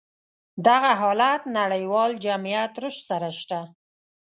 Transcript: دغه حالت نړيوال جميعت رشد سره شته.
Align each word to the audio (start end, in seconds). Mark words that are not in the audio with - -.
دغه 0.67 0.91
حالت 1.01 1.41
نړيوال 1.59 2.11
جميعت 2.25 2.71
رشد 2.83 3.01
سره 3.09 3.29
شته. 3.39 3.59